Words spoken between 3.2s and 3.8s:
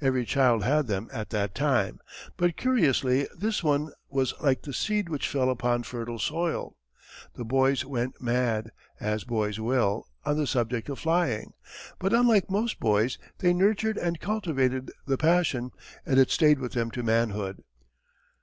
this